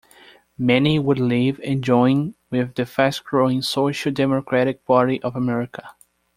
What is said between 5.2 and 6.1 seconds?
of America.